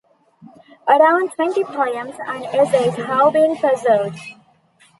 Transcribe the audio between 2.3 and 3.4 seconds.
essays have